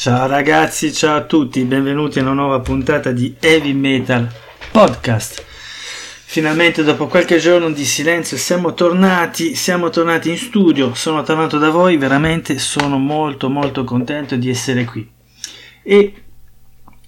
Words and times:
Ciao 0.00 0.26
ragazzi, 0.26 0.94
ciao 0.94 1.16
a 1.16 1.24
tutti, 1.24 1.62
benvenuti 1.64 2.18
a 2.18 2.22
una 2.22 2.32
nuova 2.32 2.60
puntata 2.60 3.12
di 3.12 3.36
Heavy 3.38 3.74
Metal 3.74 4.26
Podcast. 4.72 5.44
Finalmente 5.44 6.82
dopo 6.82 7.06
qualche 7.06 7.36
giorno 7.36 7.70
di 7.70 7.84
silenzio 7.84 8.38
siamo 8.38 8.72
tornati, 8.72 9.54
siamo 9.54 9.90
tornati 9.90 10.30
in 10.30 10.38
studio, 10.38 10.94
sono 10.94 11.22
tornato 11.22 11.58
da 11.58 11.68
voi, 11.68 11.98
veramente 11.98 12.58
sono 12.58 12.96
molto 12.96 13.50
molto 13.50 13.84
contento 13.84 14.36
di 14.36 14.48
essere 14.48 14.86
qui. 14.86 15.06
E 15.82 16.14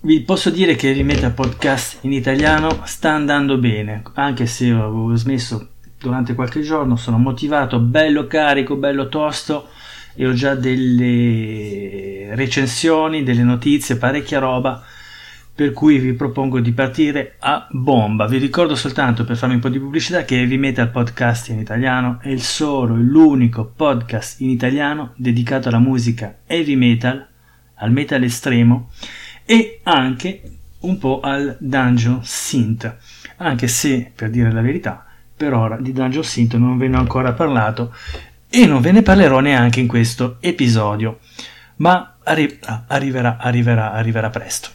vi 0.02 0.20
posso 0.20 0.50
dire 0.50 0.74
che 0.74 0.88
Heavy 0.88 1.02
Metal 1.02 1.32
Podcast 1.32 2.00
in 2.02 2.12
italiano 2.12 2.82
sta 2.84 3.12
andando 3.12 3.56
bene, 3.56 4.02
anche 4.16 4.45
se 4.45 4.68
avevo 4.68 5.16
smesso 5.16 5.77
durante 5.98 6.34
qualche 6.34 6.61
giorno, 6.61 6.96
sono 6.96 7.16
motivato, 7.16 7.79
bello 7.79 8.27
carico, 8.27 8.77
bello 8.77 9.09
tosto 9.09 9.70
e 10.14 10.26
ho 10.26 10.32
già 10.32 10.54
delle 10.54 12.34
recensioni, 12.34 13.22
delle 13.22 13.42
notizie, 13.42 13.96
parecchia 13.96 14.38
roba 14.38 14.82
per 15.54 15.72
cui 15.72 15.98
vi 15.98 16.14
propongo 16.14 16.61
di 16.61 16.72
partire 16.72 17.34
a 17.39 17.66
bomba. 17.70 18.26
Vi 18.26 18.39
ricordo 18.39 18.75
soltanto 18.75 19.25
per 19.25 19.36
farmi 19.36 19.56
un 19.56 19.61
po' 19.61 19.68
di 19.68 19.79
pubblicità 19.79 20.25
che 20.25 20.39
Heavy 20.39 20.56
Metal 20.56 20.90
Podcast 20.90 21.50
in 21.50 21.58
italiano 21.58 22.18
è 22.22 22.29
il 22.29 22.40
solo 22.40 22.94
e 22.94 23.00
l'unico 23.00 23.70
podcast 23.76 24.40
in 24.40 24.48
italiano 24.48 25.12
dedicato 25.17 25.68
alla 25.68 25.79
musica 25.79 26.39
heavy 26.46 26.75
metal, 26.75 27.26
al 27.75 27.92
metal 27.92 28.22
estremo 28.22 28.90
e 29.44 29.81
anche 29.82 30.40
un 30.81 30.98
po' 30.98 31.20
al 31.20 31.56
dungeon 31.61 32.20
synth, 32.22 32.97
anche 33.36 33.69
se 33.69 34.11
per 34.14 34.31
dire 34.31 34.50
la 34.50 34.62
verità 34.62 35.05
per 35.36 35.53
ora 35.53 35.77
di 35.77 35.92
dungeon 35.92 36.25
synth 36.25 36.55
non 36.55 36.78
ve 36.78 36.89
ne 36.89 36.97
ho 36.97 37.00
ancora 37.00 37.33
parlato 37.33 37.92
e 38.55 38.66
non 38.66 38.83
ve 38.83 38.92
ne 38.92 39.00
parlerò 39.00 39.41
neanche 39.41 39.80
in 39.80 39.86
questo 39.86 40.36
episodio, 40.41 41.20
ma 41.77 42.16
arri- 42.22 42.58
arriverà, 42.88 43.38
arriverà, 43.38 43.92
arriverà 43.92 44.28
presto. 44.28 44.69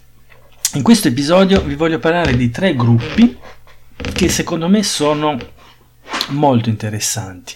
In 0.73 0.81
questo 0.81 1.09
episodio 1.09 1.61
vi 1.61 1.75
voglio 1.75 1.99
parlare 1.99 2.35
di 2.35 2.49
tre 2.49 2.75
gruppi 2.75 3.37
che 4.13 4.29
secondo 4.29 4.67
me 4.67 4.81
sono 4.81 5.37
molto 6.29 6.69
interessanti. 6.69 7.53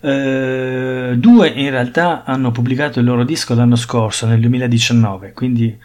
Uh, 0.00 1.16
due 1.16 1.48
in 1.48 1.70
realtà 1.70 2.24
hanno 2.24 2.50
pubblicato 2.50 2.98
il 2.98 3.06
loro 3.06 3.24
disco 3.24 3.54
l'anno 3.54 3.76
scorso, 3.76 4.26
nel 4.26 4.38
2019, 4.38 5.32
quindi 5.32 5.78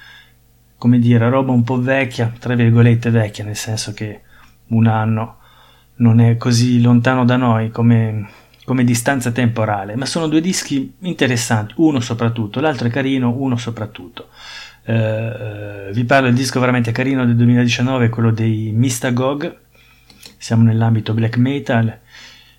come 0.77 0.99
dire, 0.99 1.29
roba 1.29 1.53
un 1.53 1.63
po' 1.63 1.79
vecchia, 1.79 2.33
tra 2.37 2.53
virgolette 2.53 3.09
vecchia, 3.11 3.45
nel 3.45 3.55
senso 3.55 3.93
che 3.93 4.23
un 4.67 4.87
anno 4.87 5.37
non 5.97 6.19
è 6.19 6.35
così 6.35 6.81
lontano 6.81 7.23
da 7.23 7.37
noi 7.37 7.71
come 7.71 8.27
come 8.67 8.83
distanza 8.83 9.31
temporale, 9.31 9.95
ma 9.95 10.05
sono 10.05 10.27
due 10.27 10.41
dischi 10.41 10.93
interessanti, 10.99 11.75
uno 11.77 12.01
soprattutto, 12.01 12.59
l'altro 12.59 12.89
è 12.89 12.91
carino, 12.91 13.33
uno 13.33 13.55
soprattutto. 13.55 14.27
Uh, 14.83 15.89
vi 15.93 16.03
parlo 16.03 16.27
del 16.27 16.35
disco 16.35 16.59
veramente 16.59 16.91
carino 16.91 17.25
del 17.25 17.37
2019, 17.37 18.09
quello 18.09 18.29
dei 18.29 18.73
Mistagog, 18.75 19.57
siamo 20.35 20.63
nell'ambito 20.63 21.13
black 21.13 21.37
metal, 21.37 21.97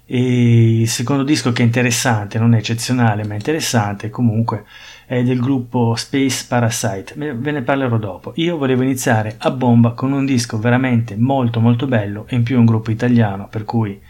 e 0.06 0.81
il 0.81 0.89
secondo 0.89 1.25
disco 1.25 1.53
che 1.53 1.61
è 1.61 1.67
interessante, 1.67 2.39
non 2.39 2.55
è 2.55 2.56
eccezionale, 2.56 3.27
ma 3.27 3.34
è 3.34 3.36
interessante 3.36 4.09
comunque, 4.09 4.64
è 5.05 5.23
del 5.23 5.39
gruppo 5.39 5.95
Space 5.95 6.47
Parasite, 6.48 7.12
ve 7.17 7.51
ne 7.51 7.61
parlerò 7.61 7.98
dopo. 7.98 8.33
Io 8.36 8.56
volevo 8.56 8.81
iniziare 8.81 9.34
a 9.36 9.51
bomba 9.51 9.91
con 9.91 10.12
un 10.12 10.25
disco 10.25 10.59
veramente 10.59 11.17
molto 11.17 11.61
molto 11.61 11.86
bello 11.86 12.25
e 12.29 12.36
in 12.36 12.45
più 12.45 12.59
un 12.59 12.64
gruppo 12.64 12.91
italiano, 12.91 13.47
per 13.51 13.64
cui 13.64 14.01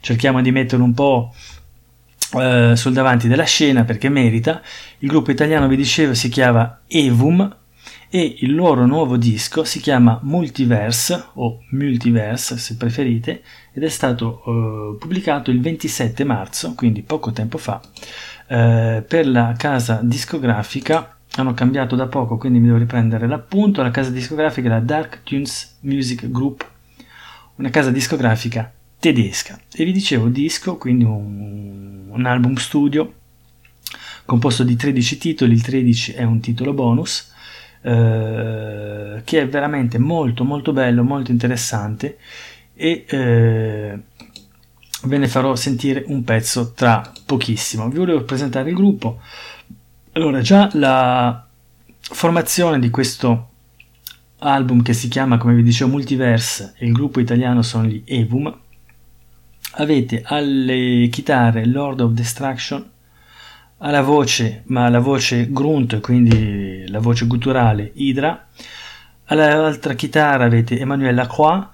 cerchiamo 0.00 0.42
di 0.42 0.50
metterlo 0.50 0.84
un 0.84 0.94
po' 0.94 1.32
eh, 2.38 2.74
sul 2.76 2.92
davanti 2.92 3.28
della 3.28 3.44
scena 3.44 3.84
perché 3.84 4.08
merita. 4.08 4.62
Il 4.98 5.08
gruppo 5.08 5.30
italiano, 5.30 5.68
vi 5.68 5.76
dicevo, 5.76 6.14
si 6.14 6.28
chiama 6.28 6.80
Evum 6.86 7.56
e 8.12 8.36
il 8.40 8.54
loro 8.54 8.86
nuovo 8.86 9.16
disco 9.16 9.62
si 9.62 9.78
chiama 9.78 10.18
Multiverse 10.22 11.26
o 11.34 11.60
Multiverse 11.70 12.58
se 12.58 12.76
preferite 12.76 13.42
ed 13.72 13.84
è 13.84 13.88
stato 13.88 14.42
eh, 14.44 14.98
pubblicato 14.98 15.52
il 15.52 15.60
27 15.60 16.24
marzo, 16.24 16.74
quindi 16.74 17.02
poco 17.02 17.30
tempo 17.30 17.56
fa, 17.56 17.80
eh, 18.48 19.04
per 19.06 19.28
la 19.28 19.54
casa 19.56 20.00
discografica 20.02 21.16
hanno 21.36 21.54
cambiato 21.54 21.94
da 21.94 22.08
poco, 22.08 22.36
quindi 22.36 22.58
mi 22.58 22.66
devo 22.66 22.78
riprendere 22.78 23.28
l'appunto. 23.28 23.82
La 23.82 23.92
casa 23.92 24.10
discografica 24.10 24.66
è 24.66 24.70
la 24.70 24.80
Dark 24.80 25.22
Tunes 25.22 25.78
Music 25.82 26.28
Group, 26.28 26.68
una 27.56 27.70
casa 27.70 27.92
discografica 27.92 28.72
tedesca. 29.00 29.58
E 29.72 29.84
vi 29.84 29.92
dicevo 29.92 30.28
disco, 30.28 30.76
quindi 30.76 31.04
un, 31.04 32.06
un 32.08 32.26
album 32.26 32.54
studio 32.54 33.14
composto 34.24 34.62
di 34.62 34.76
13 34.76 35.18
titoli, 35.18 35.54
il 35.54 35.62
13 35.62 36.12
è 36.12 36.22
un 36.22 36.38
titolo 36.38 36.72
bonus, 36.72 37.32
eh, 37.82 39.22
che 39.24 39.40
è 39.40 39.48
veramente 39.48 39.98
molto 39.98 40.44
molto 40.44 40.72
bello, 40.72 41.02
molto 41.02 41.32
interessante 41.32 42.18
e 42.74 43.04
eh, 43.08 43.98
ve 45.02 45.18
ne 45.18 45.28
farò 45.28 45.56
sentire 45.56 46.04
un 46.06 46.22
pezzo 46.22 46.72
tra 46.72 47.10
pochissimo. 47.26 47.88
Vi 47.88 47.98
volevo 47.98 48.22
presentare 48.22 48.68
il 48.68 48.76
gruppo. 48.76 49.20
Allora, 50.12 50.40
già 50.40 50.68
la 50.74 51.46
formazione 52.00 52.78
di 52.78 52.90
questo 52.90 53.48
album 54.38 54.82
che 54.82 54.92
si 54.92 55.08
chiama, 55.08 55.38
come 55.38 55.54
vi 55.54 55.62
dicevo, 55.62 55.90
Multiverse 55.90 56.74
il 56.78 56.92
gruppo 56.92 57.20
italiano 57.20 57.62
sono 57.62 57.84
gli 57.84 58.02
Evum, 58.04 58.54
avete 59.72 60.22
alle 60.24 61.08
chitarre 61.10 61.66
Lord 61.66 62.00
of 62.00 62.12
Destruction, 62.12 62.88
alla 63.78 64.02
voce, 64.02 64.62
ma 64.66 64.88
la 64.88 64.98
voce 64.98 65.50
grunt, 65.50 66.00
quindi 66.00 66.86
la 66.88 66.98
voce 66.98 67.26
gutturale 67.26 67.92
Hydra, 67.94 68.46
all'altra 69.24 69.94
chitarra 69.94 70.44
avete 70.44 70.78
Emmanuel 70.78 71.14
Lacroix 71.14 71.68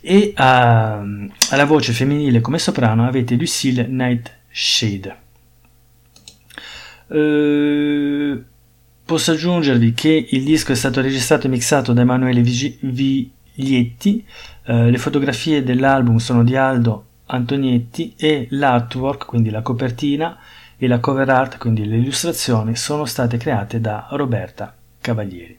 e 0.00 0.32
a, 0.34 1.02
alla 1.50 1.64
voce 1.64 1.92
femminile 1.92 2.40
come 2.40 2.58
soprano 2.58 3.06
avete 3.06 3.36
Lucille 3.36 3.86
Nightshade. 3.86 5.22
Uh, 7.06 8.42
posso 9.04 9.32
aggiungervi 9.32 9.92
che 9.92 10.26
il 10.30 10.42
disco 10.42 10.72
è 10.72 10.74
stato 10.74 11.00
registrato 11.02 11.46
e 11.46 11.50
mixato 11.50 11.92
da 11.92 12.00
Emanuele 12.00 12.40
Viglietti, 12.40 14.24
uh, 14.66 14.88
le 14.88 14.98
fotografie 14.98 15.62
dell'album 15.62 16.16
sono 16.16 16.42
di 16.42 16.56
Aldo 16.56 17.06
Antonietti 17.26 18.14
e 18.16 18.46
l'artwork, 18.50 19.26
quindi 19.26 19.50
la 19.50 19.62
copertina 19.62 20.38
e 20.76 20.86
la 20.86 20.98
cover 20.98 21.28
art, 21.28 21.58
quindi 21.58 21.86
le 21.86 21.96
illustrazioni, 21.96 22.76
sono 22.76 23.04
state 23.04 23.36
create 23.36 23.80
da 23.80 24.08
Roberta 24.10 24.74
Cavalieri. 25.00 25.58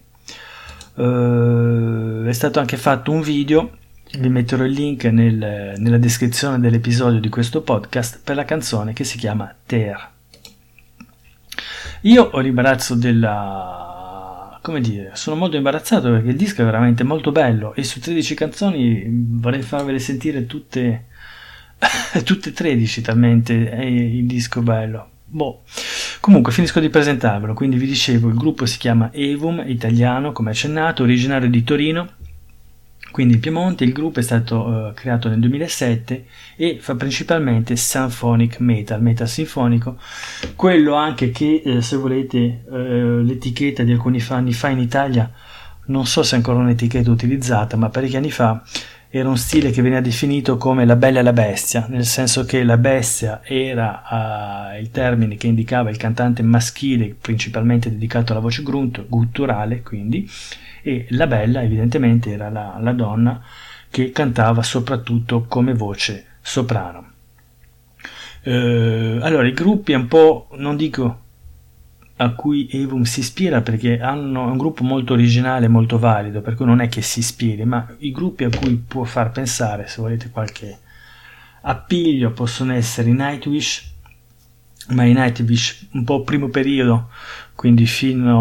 Uh, 0.96 2.24
è 2.24 2.34
stato 2.34 2.60
anche 2.60 2.78
fatto 2.78 3.12
un 3.12 3.22
video, 3.22 3.78
vi 4.20 4.30
metterò 4.30 4.64
il 4.64 4.72
link 4.72 5.06
nel, 5.06 5.74
nella 5.78 5.98
descrizione 5.98 6.60
dell'episodio 6.60 7.20
di 7.20 7.30
questo 7.30 7.62
podcast 7.62 8.22
per 8.24 8.36
la 8.36 8.46
canzone 8.46 8.94
che 8.94 9.04
si 9.04 9.18
chiama 9.18 9.54
Terre. 9.66 10.14
Io 12.02 12.24
ho 12.24 12.40
l'imbarazzo 12.40 12.94
della... 12.96 14.60
come 14.62 14.80
dire, 14.80 15.12
sono 15.14 15.36
molto 15.36 15.58
imbarazzato 15.58 16.12
perché 16.12 16.30
il 16.30 16.36
disco 16.36 16.62
è 16.62 16.66
veramente 16.66 17.04
molto 17.04 17.32
bello 17.32 17.74
e 17.74 17.84
su 17.84 18.00
13 18.00 18.36
canzoni 18.36 19.06
vorrei 19.10 19.64
farvele 19.64 19.98
sentire 19.98 20.46
tutte 20.46 21.06
tutte 22.24 22.50
e 22.50 22.54
13 22.54 23.02
talmente 23.02 23.70
è 23.70 23.84
il 23.84 24.26
disco 24.26 24.62
bello. 24.62 25.10
Boh. 25.26 25.64
Comunque 26.20 26.52
finisco 26.52 26.80
di 26.80 26.90
presentarvelo, 26.90 27.54
quindi 27.54 27.78
vi 27.78 27.88
dicevo 27.88 28.30
il 28.30 28.36
gruppo 28.36 28.66
si 28.66 28.78
chiama 28.78 29.12
Evum, 29.14 29.64
italiano 29.66 30.32
come 30.32 30.52
accennato, 30.52 31.04
originario 31.04 31.50
di 31.50 31.64
Torino, 31.64 32.10
quindi 33.16 33.36
in 33.36 33.40
Piemonte, 33.40 33.86
il 33.86 33.94
gruppo 33.94 34.20
è 34.20 34.24
stato 34.24 34.66
uh, 34.66 34.94
creato 34.94 35.30
nel 35.30 35.40
2007 35.40 36.26
e 36.58 36.80
fa 36.82 36.96
principalmente 36.96 37.78
symphonic 37.78 38.60
metal, 38.60 39.02
metal 39.02 39.28
sinfonico, 39.28 39.98
quello 40.58 40.96
anche 40.96 41.32
che 41.32 41.62
eh, 41.64 41.82
se 41.82 41.96
volete 41.96 42.64
uh, 42.68 43.22
l'etichetta 43.22 43.84
di 43.84 43.94
alcuni 43.94 44.22
anni 44.30 44.52
fa 44.52 44.68
in 44.68 44.80
Italia, 44.80 45.32
non 45.86 46.06
so 46.06 46.24
se 46.24 46.34
è 46.34 46.38
ancora 46.38 46.58
un'etichetta 46.60 47.10
utilizzata, 47.10 47.78
ma 47.78 47.88
parecchi 47.90 48.18
anni 48.18 48.32
fa 48.32 48.62
era 49.10 49.30
un 49.30 49.38
stile 49.38 49.72
che 49.72 49.82
veniva 49.82 50.02
definito 50.02 50.58
come 50.58 50.86
la 50.86 50.96
bella 50.96 51.20
e 51.20 51.24
la 51.24 51.34
bestia, 51.34 51.86
nel 51.90 52.06
senso 52.06 52.44
che 52.46 52.64
la 52.64 52.78
bestia 52.78 53.42
era 53.44 54.04
uh, 54.74 54.80
il 54.80 54.92
termine 54.92 55.36
che 55.36 55.48
indicava 55.48 55.90
il 55.90 55.98
cantante 55.98 56.42
maschile 56.42 57.16
principalmente 57.20 57.90
dedicato 57.90 58.32
alla 58.32 58.42
voce 58.42 58.64
grunt, 58.64 59.06
gutturale 59.08 59.82
quindi, 59.82 60.30
e 60.82 61.06
la 61.10 61.28
bella 61.28 61.64
evidentemente 61.64 62.32
era 62.32 62.50
la, 62.50 62.78
la 62.80 62.92
donna 62.92 63.42
che 63.90 64.12
cantava 64.12 64.62
soprattutto 64.64 65.46
come 65.48 65.74
voce 65.74 66.26
soprano. 66.42 67.12
Uh, 68.44 69.20
allora 69.22 69.48
i 69.48 69.54
gruppi 69.54 69.94
un 69.94 70.08
po', 70.08 70.50
non 70.58 70.76
dico 70.76 71.24
a 72.18 72.30
cui 72.32 72.70
Evum 72.72 73.04
si 73.04 73.20
ispira 73.20 73.62
perché 73.62 74.00
hanno 74.00 74.50
un 74.50 74.58
gruppo 74.58 74.84
molto 74.84 75.14
originale, 75.14 75.68
molto 75.68 76.00
valido, 76.00 76.42
per 76.42 76.56
cui 76.56 76.66
non 76.66 76.80
è 76.80 76.88
che 76.88 77.02
si 77.02 77.20
ispiri, 77.20 77.66
ma 77.66 77.86
i 78.00 78.12
gruppi 78.12 78.46
a 78.46 78.50
cui 78.50 78.76
può 78.76 79.04
far 79.04 79.32
pensare, 79.32 79.88
se 79.88 80.02
volete 80.02 80.30
qualche 80.30 80.80
appiglio, 81.62 82.32
possono 82.32 82.74
essere 82.74 83.10
i 83.10 83.14
Nightwish, 83.14 83.92
ma 84.90 85.04
i 85.04 85.14
Nightwish 85.14 85.88
un 85.94 86.04
po' 86.06 86.24
primo 86.24 86.48
periodo, 86.50 87.10
quindi 87.54 87.86
fino 87.86 88.36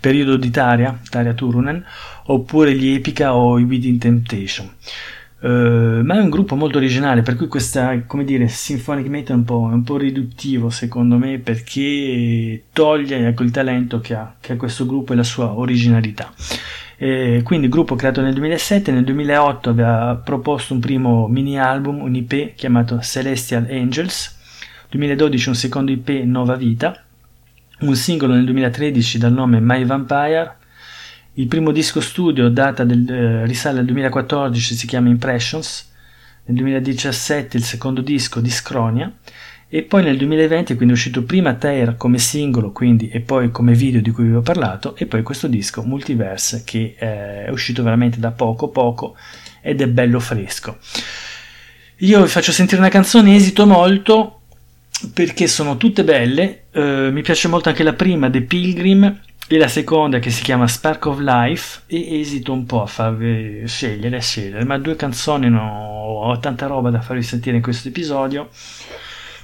periodo 0.00 0.36
di 0.36 0.50
Taria, 0.50 0.98
Taria 1.10 1.34
Turunen, 1.34 1.84
oppure 2.26 2.74
gli 2.74 2.88
Epica 2.88 3.34
o 3.34 3.58
i 3.58 3.64
Within 3.64 3.98
Temptation. 3.98 4.70
Uh, 5.44 6.00
ma 6.02 6.14
è 6.14 6.20
un 6.20 6.30
gruppo 6.30 6.56
molto 6.56 6.78
originale, 6.78 7.20
per 7.20 7.36
cui 7.36 7.48
questa, 7.48 8.00
come 8.06 8.24
dire, 8.24 8.48
symphonic 8.48 9.08
metal 9.08 9.36
è 9.36 9.38
un 9.40 9.44
po', 9.44 9.68
è 9.70 9.74
un 9.74 9.82
po 9.82 9.98
riduttivo 9.98 10.70
secondo 10.70 11.18
me 11.18 11.38
perché 11.38 12.62
toglie 12.72 13.28
ecco, 13.28 13.42
il 13.42 13.50
talento 13.50 14.00
che 14.00 14.14
ha, 14.14 14.36
che 14.40 14.54
ha 14.54 14.56
questo 14.56 14.86
gruppo 14.86 15.12
e 15.12 15.16
la 15.16 15.22
sua 15.22 15.52
originalità. 15.52 16.32
Eh, 16.96 17.42
quindi 17.44 17.68
gruppo 17.68 17.94
creato 17.94 18.22
nel 18.22 18.32
2007, 18.32 18.90
nel 18.90 19.04
2008 19.04 19.68
aveva 19.68 20.18
proposto 20.24 20.72
un 20.72 20.80
primo 20.80 21.28
mini 21.28 21.58
album, 21.58 22.00
un 22.00 22.14
IP 22.14 22.54
chiamato 22.54 22.98
Celestial 23.02 23.66
Angels, 23.68 24.34
2012 24.88 25.48
un 25.50 25.54
secondo 25.54 25.90
IP 25.90 26.08
Nova 26.24 26.54
Vita, 26.54 27.04
un 27.80 27.94
singolo 27.94 28.32
nel 28.32 28.46
2013 28.46 29.18
dal 29.18 29.32
nome 29.34 29.60
My 29.60 29.84
Vampire, 29.84 30.56
il 31.34 31.46
primo 31.48 31.72
disco 31.72 32.00
studio 32.00 32.48
data 32.48 32.84
del, 32.84 33.08
eh, 33.10 33.46
risale 33.46 33.80
al 33.80 33.84
2014, 33.86 34.74
si 34.74 34.86
chiama 34.86 35.08
Impressions, 35.08 35.90
nel 36.44 36.56
2017 36.56 37.56
il 37.56 37.64
secondo 37.64 38.02
disco 38.02 38.40
Discronia 38.40 39.12
e 39.68 39.82
poi 39.82 40.04
nel 40.04 40.16
2020 40.18 40.74
quindi 40.76 40.94
è 40.94 40.96
uscito 40.96 41.24
prima 41.24 41.54
Tear 41.54 41.96
come 41.96 42.18
singolo 42.18 42.70
quindi, 42.70 43.08
e 43.08 43.20
poi 43.20 43.50
come 43.50 43.72
video 43.72 44.00
di 44.00 44.10
cui 44.10 44.24
vi 44.24 44.34
ho 44.34 44.42
parlato 44.42 44.94
e 44.94 45.06
poi 45.06 45.22
questo 45.22 45.48
disco 45.48 45.82
Multiverse 45.82 46.62
che 46.64 46.94
eh, 46.98 47.46
è 47.46 47.50
uscito 47.50 47.82
veramente 47.82 48.20
da 48.20 48.30
poco 48.30 48.68
poco 48.68 49.16
ed 49.60 49.80
è 49.80 49.88
bello 49.88 50.20
fresco. 50.20 50.78
Io 51.98 52.22
vi 52.22 52.28
faccio 52.28 52.52
sentire 52.52 52.80
una 52.80 52.90
canzone, 52.90 53.34
esito 53.34 53.66
molto 53.66 54.40
perché 55.12 55.46
sono 55.46 55.76
tutte 55.76 56.04
belle, 56.04 56.64
eh, 56.70 57.10
mi 57.10 57.22
piace 57.22 57.48
molto 57.48 57.68
anche 57.68 57.82
la 57.82 57.94
prima, 57.94 58.30
The 58.30 58.42
Pilgrim, 58.42 59.20
e 59.46 59.58
la 59.58 59.68
seconda 59.68 60.18
che 60.18 60.30
si 60.30 60.42
chiama 60.42 60.66
Spark 60.66 61.06
of 61.06 61.18
Life 61.18 61.82
e 61.86 62.20
esito 62.20 62.52
un 62.52 62.64
po' 62.64 62.82
a 62.82 62.86
farvi 62.86 63.66
scegliere, 63.66 64.20
scegliere, 64.20 64.64
ma 64.64 64.78
due 64.78 64.96
canzoni 64.96 65.50
no, 65.50 65.62
ho 65.62 66.38
tanta 66.38 66.66
roba 66.66 66.90
da 66.90 67.02
farvi 67.02 67.22
sentire 67.22 67.56
in 67.56 67.62
questo 67.62 67.88
episodio, 67.88 68.48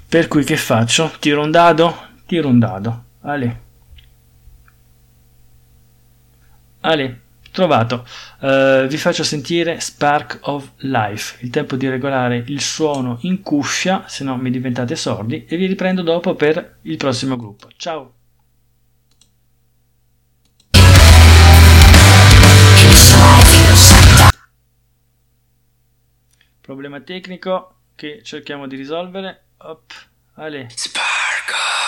per 0.09 0.27
cui 0.27 0.43
che 0.43 0.57
faccio? 0.57 1.13
Tiro 1.19 1.43
un 1.43 1.51
dado? 1.51 2.09
Tiro 2.25 2.49
un 2.49 2.59
dado, 2.59 3.05
Ale. 3.21 3.61
Ale, 6.81 7.21
trovato. 7.51 8.07
Uh, 8.41 8.87
vi 8.87 8.97
faccio 8.97 9.23
sentire 9.23 9.81
Spark 9.81 10.39
of 10.43 10.71
Life, 10.79 11.45
il 11.45 11.51
tempo 11.51 11.77
di 11.77 11.87
regolare 11.89 12.43
il 12.47 12.63
suono 12.63 13.19
in 13.23 13.43
cuffia, 13.43 14.05
se 14.07 14.25
no 14.25 14.37
mi 14.37 14.51
diventate 14.51 14.97
sordi, 14.97 15.45
e 15.45 15.57
vi 15.59 15.67
riprendo 15.67 16.01
dopo 16.01 16.35
per 16.35 16.79
il 16.83 16.97
prossimo 16.97 17.37
gruppo. 17.37 17.69
Ciao! 17.77 18.15
Problema 26.71 27.01
tecnico 27.01 27.79
che 27.97 28.23
cerchiamo 28.23 28.69
di 28.69 28.77
risolvere. 28.77 29.47
Op, 29.57 29.93
ale. 30.35 30.69
Spark 30.73 31.80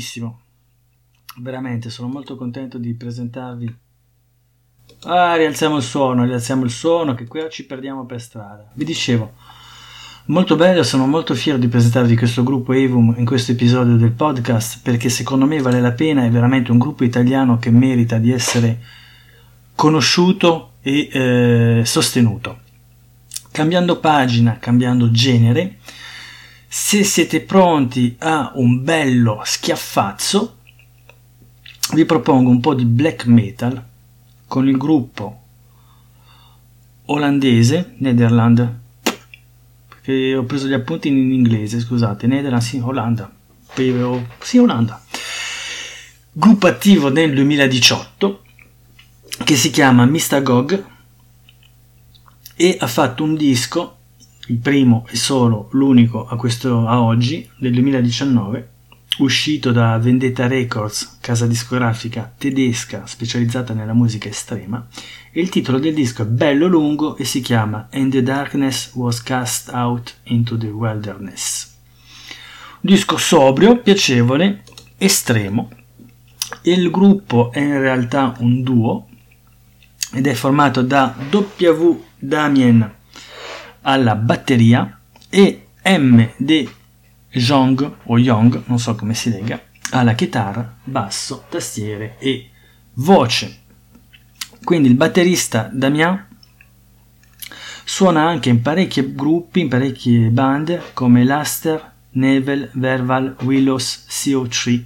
bellissimo. 0.00 0.40
Veramente 1.36 1.90
sono 1.90 2.08
molto 2.08 2.36
contento 2.36 2.78
di 2.78 2.94
presentarvi. 2.94 3.76
Ah, 5.04 5.36
rialziamo 5.36 5.76
il 5.76 5.82
suono, 5.82 6.24
rialziamo 6.24 6.64
il 6.64 6.70
suono, 6.70 7.14
che 7.14 7.26
qui 7.26 7.42
ci 7.50 7.66
perdiamo 7.66 8.04
per 8.06 8.20
strada. 8.20 8.68
Vi 8.72 8.84
dicevo, 8.84 9.32
molto 10.26 10.56
bello, 10.56 10.82
sono 10.82 11.06
molto 11.06 11.34
fiero 11.34 11.58
di 11.58 11.68
presentarvi 11.68 12.16
questo 12.16 12.42
gruppo 12.42 12.72
Evum 12.72 13.14
in 13.16 13.24
questo 13.24 13.52
episodio 13.52 13.96
del 13.96 14.12
podcast 14.12 14.80
perché 14.82 15.08
secondo 15.08 15.46
me 15.46 15.60
vale 15.60 15.80
la 15.80 15.92
pena, 15.92 16.24
è 16.24 16.30
veramente 16.30 16.72
un 16.72 16.78
gruppo 16.78 17.04
italiano 17.04 17.58
che 17.58 17.70
merita 17.70 18.18
di 18.18 18.32
essere 18.32 18.80
conosciuto 19.74 20.72
e 20.80 21.08
eh, 21.12 21.82
sostenuto. 21.84 22.58
Cambiando 23.52 23.98
pagina, 24.00 24.58
cambiando 24.58 25.10
genere, 25.10 25.78
se 26.72 27.02
siete 27.02 27.40
pronti 27.40 28.14
a 28.20 28.52
un 28.54 28.84
bello 28.84 29.42
schiaffazzo, 29.44 30.58
vi 31.94 32.04
propongo 32.04 32.48
un 32.48 32.60
po' 32.60 32.74
di 32.74 32.84
black 32.84 33.26
metal 33.26 33.84
con 34.46 34.68
il 34.68 34.76
gruppo 34.76 35.42
olandese, 37.06 37.94
Nederland, 37.96 38.78
perché 39.88 40.36
ho 40.36 40.44
preso 40.44 40.68
gli 40.68 40.72
appunti 40.72 41.08
in 41.08 41.32
inglese, 41.32 41.80
scusate, 41.80 42.28
Nederland, 42.28 42.62
sì, 42.62 42.78
Olanda, 42.78 43.28
sì, 44.38 44.58
Olanda. 44.58 45.02
Gruppo 46.30 46.68
attivo 46.68 47.10
nel 47.10 47.34
2018 47.34 48.44
che 49.42 49.56
si 49.56 49.70
chiama 49.70 50.04
Mistagog 50.04 50.84
e 52.54 52.76
ha 52.78 52.86
fatto 52.86 53.24
un 53.24 53.34
disco 53.34 53.96
il 54.50 54.58
primo 54.58 55.06
e 55.08 55.16
solo, 55.16 55.68
l'unico 55.72 56.26
a, 56.26 56.34
questo, 56.34 56.86
a 56.86 57.00
oggi, 57.00 57.48
del 57.56 57.72
2019, 57.72 58.68
uscito 59.18 59.70
da 59.70 59.96
Vendetta 59.98 60.48
Records, 60.48 61.18
casa 61.20 61.46
discografica 61.46 62.32
tedesca 62.36 63.06
specializzata 63.06 63.74
nella 63.74 63.92
musica 63.92 64.28
estrema, 64.28 64.84
e 65.30 65.40
il 65.40 65.50
titolo 65.50 65.78
del 65.78 65.94
disco 65.94 66.22
è 66.22 66.26
bello 66.26 66.66
lungo 66.66 67.16
e 67.16 67.24
si 67.24 67.40
chiama 67.40 67.88
And 67.92 68.10
the 68.10 68.24
Darkness 68.24 68.90
Was 68.94 69.22
Cast 69.22 69.70
Out 69.72 70.16
into 70.24 70.58
the 70.58 70.66
Wilderness. 70.66 71.72
Un 72.80 72.90
disco 72.92 73.18
sobrio, 73.18 73.78
piacevole, 73.78 74.64
estremo. 74.98 75.70
Il 76.62 76.90
gruppo 76.90 77.52
è 77.52 77.60
in 77.60 77.78
realtà 77.78 78.34
un 78.38 78.62
duo 78.64 79.06
ed 80.12 80.26
è 80.26 80.34
formato 80.34 80.82
da 80.82 81.14
W. 81.30 82.02
Damien 82.18 82.98
alla 83.82 84.14
batteria 84.14 84.98
e 85.28 85.66
MD 85.82 86.68
Jong 87.32 87.96
o 88.04 88.18
Young, 88.18 88.62
non 88.66 88.78
so 88.78 88.94
come 88.94 89.14
si 89.14 89.30
lega, 89.30 89.60
alla 89.90 90.14
chitarra, 90.14 90.76
basso, 90.82 91.44
tastiere 91.48 92.16
e 92.18 92.50
voce. 92.94 93.58
Quindi 94.62 94.88
il 94.88 94.94
batterista 94.94 95.70
Damien 95.72 96.26
suona 97.84 98.26
anche 98.26 98.50
in 98.50 98.60
parecchi 98.60 99.14
gruppi, 99.14 99.60
in 99.60 99.68
parecchie 99.68 100.28
band 100.28 100.92
come 100.92 101.24
Laster, 101.24 101.92
Nevel, 102.12 102.70
Verval, 102.72 103.36
Willows, 103.42 104.06
CO3 104.08 104.84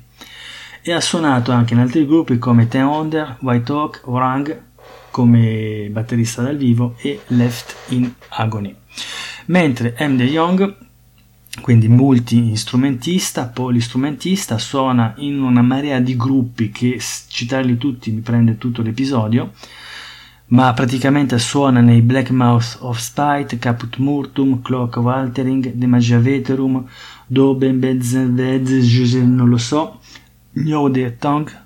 e 0.83 0.93
ha 0.93 1.01
suonato 1.01 1.51
anche 1.51 1.73
in 1.73 1.81
altri 1.81 2.07
gruppi 2.07 2.39
come 2.39 2.69
Ten 2.69 2.85
Onder, 2.85 3.39
White 3.41 3.73
Oak, 3.73 4.01
Orang 4.05 4.63
come 5.11 5.89
batterista 5.91 6.43
dal 6.43 6.57
vivo 6.57 6.95
e 6.99 7.23
Left 7.29 7.75
in 7.89 8.13
Agony 8.29 8.83
mentre 9.47 9.95
M. 9.99 10.17
De 10.17 10.27
Jong, 10.27 10.77
quindi 11.61 11.89
multi-istrumentista, 11.89 13.47
polistrumentista, 13.47 14.59
suona 14.59 15.15
in 15.19 15.41
una 15.41 15.63
marea 15.63 16.01
di 16.01 16.17
gruppi 16.17 16.71
che 16.71 16.99
citarli 17.29 17.77
tutti 17.77 18.11
mi 18.11 18.21
prende 18.21 18.59
tutto 18.59 18.83
l'episodio, 18.83 19.53
ma 20.47 20.73
praticamente 20.73 21.39
suona 21.39 21.81
nei 21.81 22.03
Black 22.03 22.31
Mouth 22.31 22.79
of 22.81 22.99
Spite, 22.99 23.59
Caput 23.59 23.97
Murtum, 23.99 24.63
Clock 24.63 24.97
of 24.97 25.07
Altering, 25.07 25.77
The 25.77 25.87
Magia 25.87 26.19
Veterum, 26.19 26.87
Doben 27.27 27.79
Bezz, 27.79 28.13
non 28.15 29.49
lo 29.49 29.57
so, 29.57 30.01
the 30.53 31.17
Tongue, 31.19 31.63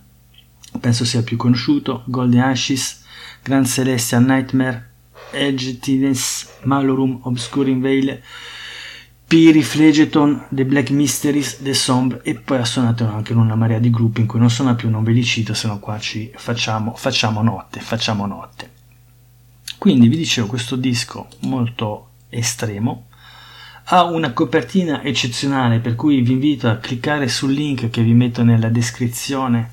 penso 0.81 1.05
sia 1.05 1.23
più 1.23 1.37
conosciuto, 1.37 2.03
Golden 2.07 2.43
Ashes, 2.43 3.05
Grand 3.43 3.67
Celestial 3.67 4.25
Nightmare, 4.25 4.91
Edgetines, 5.31 6.49
Malorum, 6.63 7.21
Obscuring 7.23 7.83
Veil, 7.83 8.21
Piri, 9.27 9.63
Flegeton, 9.63 10.47
The 10.49 10.65
Black 10.65 10.91
Mysteries, 10.91 11.61
The 11.63 11.75
Sombre 11.75 12.21
e 12.23 12.35
poi 12.35 12.59
ha 12.59 12.65
suonato 12.65 13.07
anche 13.07 13.33
in 13.33 13.39
una 13.39 13.55
marea 13.55 13.79
di 13.79 13.91
gruppi 13.91 14.21
in 14.21 14.27
cui 14.27 14.39
non 14.39 14.51
suona 14.51 14.75
più, 14.75 14.89
non 14.89 15.05
ve 15.05 15.13
li 15.13 15.23
cito, 15.23 15.53
se 15.55 15.67
no 15.67 15.79
qua 15.79 15.99
ci 15.99 16.33
facciamo, 16.35 16.95
facciamo 16.95 17.43
notte, 17.43 17.81
facciamo 17.81 18.27
notte. 18.27 18.71
Quindi 19.77 20.09
vi 20.09 20.17
dicevo, 20.17 20.47
questo 20.47 20.77
disco 20.77 21.29
molto 21.41 22.11
estremo 22.31 23.07
ha 23.91 24.05
una 24.05 24.33
copertina 24.33 25.03
eccezionale 25.03 25.79
per 25.79 25.95
cui 25.95 26.21
vi 26.21 26.33
invito 26.33 26.69
a 26.69 26.77
cliccare 26.77 27.29
sul 27.29 27.53
link 27.53 27.89
che 27.89 28.03
vi 28.03 28.13
metto 28.13 28.43
nella 28.43 28.69
descrizione 28.69 29.71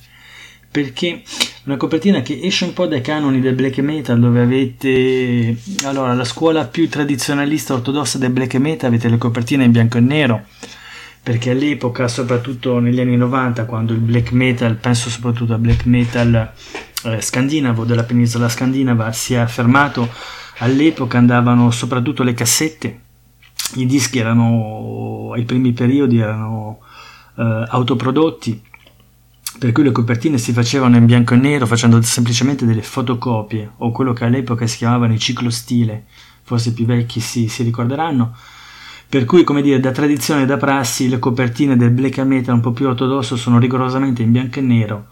perché 0.75 1.24
una 1.63 1.77
copertina 1.77 2.20
che 2.20 2.38
esce 2.44 2.65
un 2.65 2.74
po' 2.74 2.86
dai 2.86 3.00
canoni 3.00 3.39
del 3.39 3.55
black 3.55 3.77
metal 3.77 4.20
dove 4.20 4.41
avete 4.41 5.55
allora 5.86 6.13
la 6.13 6.25
scuola 6.25 6.65
più 6.65 6.89
tradizionalista 6.89 7.75
ortodossa 7.75 8.17
del 8.17 8.32
black 8.32 8.55
metal 8.55 8.89
avete 8.89 9.08
le 9.08 9.17
copertine 9.17 9.63
in 9.63 9.72
bianco 9.72 10.00
e 10.00 10.01
nero. 10.01 10.44
Perché 11.24 11.51
all'epoca 11.51 12.10
soprattutto 12.10 12.79
negli 12.79 13.00
anni 13.00 13.15
90 13.15 13.63
quando 13.63 13.94
il 13.94 14.00
black 14.00 14.34
metal 14.34 14.75
penso 14.75 15.10
soprattutto 15.10 15.53
al 15.53 15.60
black 15.60 15.86
metal 15.86 16.51
eh, 17.05 17.22
scandinavo 17.22 17.86
della 17.86 18.03
penisola 18.03 18.50
scandinava 18.50 19.13
si 19.13 19.34
è 19.34 19.38
affermato 19.38 20.10
all'epoca 20.58 21.17
andavano 21.17 21.72
soprattutto 21.72 22.22
le 22.22 22.34
cassette. 22.34 23.00
I 23.75 23.86
dischi 23.86 24.20
erano 24.20 25.32
ai 25.34 25.44
primi 25.44 25.72
periodi 25.72 26.20
erano 26.20 26.79
eh, 27.38 27.63
autoprodotti 27.70 28.74
per 29.58 29.72
cui 29.72 29.84
le 29.84 29.92
copertine 29.92 30.38
si 30.38 30.52
facevano 30.52 30.98
in 30.98 31.06
bianco 31.06 31.34
e 31.34 31.38
nero 31.38 31.66
facendo 31.66 32.02
semplicemente 32.02 32.66
delle 32.66 32.82
fotocopie 32.82 33.72
o 33.78 33.92
quello 33.92 34.14
che 34.14 34.26
all'epoca 34.26 34.68
si 34.68 34.78
chiamavano 34.78 35.14
i 35.14 35.20
ciclostile, 35.20 36.06
forse 36.44 36.70
i 36.70 36.74
più 36.74 36.86
vecchi 36.86 37.20
si, 37.20 37.48
si 37.48 37.64
ricorderanno. 37.64 38.36
Per 39.08 39.26
cui, 39.26 39.44
come 39.44 39.62
dire, 39.62 39.80
da 39.80 39.92
tradizione 39.92 40.44
e 40.44 40.46
da 40.46 40.58
prassi, 40.58 41.08
le 41.08 41.20
copertine 41.20 41.78
del 41.78 41.92
black 41.92 42.18
metal 42.20 42.56
un 42.56 42.62
po' 42.62 42.72
più 42.72 42.88
ortodosso 42.88 43.38
sono 43.38 43.60
rigorosamente 43.60 44.24
in 44.24 44.32
bianco 44.32 44.60
e 44.60 44.62
nero 44.62 45.08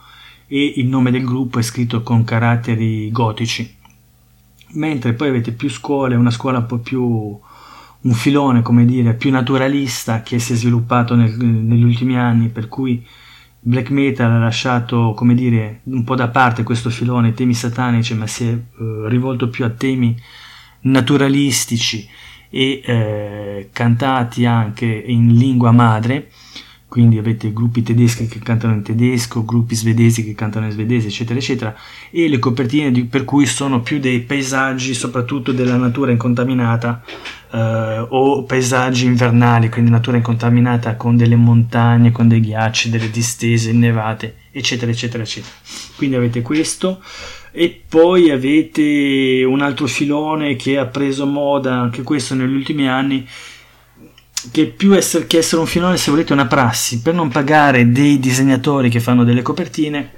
e 0.47 0.73
il 0.77 0.87
nome 0.87 1.11
del 1.11 1.23
gruppo 1.23 1.59
è 1.59 1.61
scritto 1.61 2.03
con 2.03 2.23
caratteri 2.23 3.11
gotici. 3.11 3.75
Mentre 4.73 5.13
poi 5.13 5.29
avete 5.29 5.51
più 5.51 5.69
scuole, 5.69 6.15
una 6.15 6.31
scuola 6.31 6.57
un 6.59 6.65
po' 6.65 6.79
più 6.79 7.01
un 7.01 8.13
filone, 8.13 8.61
come 8.61 8.85
dire, 8.85 9.13
più 9.13 9.31
naturalista 9.31 10.21
che 10.21 10.39
si 10.39 10.53
è 10.53 10.55
sviluppato 10.55 11.15
nel, 11.15 11.31
negli 11.37 11.83
ultimi 11.83 12.17
anni, 12.17 12.49
per 12.49 12.67
cui 12.67 13.03
black 13.65 13.89
metal 13.89 14.29
ha 14.29 14.39
lasciato, 14.39 15.13
come 15.15 15.33
dire, 15.33 15.79
un 15.85 16.03
po' 16.03 16.15
da 16.15 16.27
parte 16.27 16.63
questo 16.63 16.89
filone, 16.89 17.33
temi 17.33 17.53
satanici, 17.53 18.13
ma 18.13 18.27
si 18.27 18.47
è 18.47 18.51
eh, 18.51 18.61
rivolto 19.05 19.47
più 19.47 19.63
a 19.63 19.69
temi 19.69 20.15
naturalistici 20.81 22.07
e 22.49 22.81
eh, 22.83 23.69
cantati 23.71 24.45
anche 24.45 24.85
in 24.85 25.35
lingua 25.37 25.71
madre, 25.71 26.29
quindi 26.87 27.17
avete 27.17 27.53
gruppi 27.53 27.81
tedeschi 27.81 28.27
che 28.27 28.39
cantano 28.39 28.73
in 28.73 28.83
tedesco, 28.83 29.45
gruppi 29.45 29.75
svedesi 29.75 30.23
che 30.23 30.35
cantano 30.35 30.65
in 30.65 30.71
svedese, 30.71 31.07
eccetera, 31.07 31.39
eccetera, 31.39 31.75
e 32.11 32.27
le 32.27 32.37
copertine 32.37 32.91
di, 32.91 33.05
per 33.05 33.23
cui 33.23 33.45
sono 33.45 33.81
più 33.81 33.97
dei 33.97 34.19
paesaggi, 34.19 34.93
soprattutto 34.93 35.53
della 35.53 35.77
natura 35.77 36.11
incontaminata, 36.11 37.01
eh, 37.53 38.05
o 38.09 38.43
paesaggi 38.43 39.05
invernali, 39.05 39.69
quindi 39.69 39.91
natura 39.91 40.17
incontaminata 40.17 40.95
con 40.95 41.15
delle 41.15 41.35
montagne, 41.35 42.11
con 42.11 42.27
dei 42.27 42.41
ghiacci, 42.41 42.89
delle 42.89 43.11
distese 43.11 43.69
innevate, 43.69 44.37
eccetera, 44.51 44.91
eccetera, 44.91 45.21
eccetera. 45.21 45.53
Quindi 45.95 46.15
avete 46.15 46.41
questo 46.41 47.01
e 47.51 47.81
poi 47.87 48.31
avete 48.31 49.43
un 49.47 49.61
altro 49.61 49.85
filone 49.85 50.55
che 50.55 50.79
ha 50.79 50.85
preso 50.87 51.27
moda 51.27 51.73
anche 51.75 52.01
questo 52.01 52.33
negli 52.33 52.53
ultimi 52.53 52.89
anni 52.89 53.27
che 54.51 54.65
più 54.65 54.93
essere, 54.93 55.27
che 55.27 55.37
essere 55.37 55.61
un 55.61 55.67
filone, 55.67 55.95
se 55.97 56.09
volete, 56.09 56.33
una 56.33 56.47
prassi 56.47 57.01
per 57.01 57.13
non 57.13 57.29
pagare 57.29 57.91
dei 57.91 58.19
disegnatori 58.19 58.89
che 58.89 58.99
fanno 58.99 59.23
delle 59.23 59.41
copertine. 59.41 60.11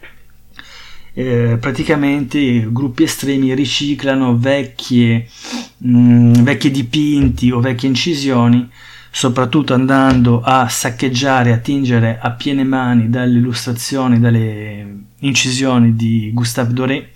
Eh, 1.18 1.56
praticamente 1.62 2.68
gruppi 2.74 3.04
estremi 3.04 3.56
riciclano 3.56 4.38
vecchie, 4.38 5.30
mh, 5.78 5.98
mm, 5.98 6.34
vecchi 6.44 6.70
dipinti 6.70 7.52
o 7.52 7.62
vecchie 7.62 7.88
incisioni, 7.88 8.70
soprattutto 9.10 9.74
andando 9.74 10.42
a 10.42 10.68
saccheggiare, 10.68 11.54
a 11.54 11.58
tingere 11.60 12.20
a 12.22 12.32
piene 12.32 12.66
mani 12.66 13.10
dalle 13.10 13.38
illustrazioni, 13.38 14.20
dalle 14.20 15.04
incisioni 15.20 15.96
di 15.96 16.32
Gustave 16.34 16.74
Doré. 16.74 17.12